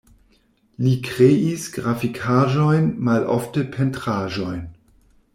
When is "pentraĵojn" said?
3.75-4.65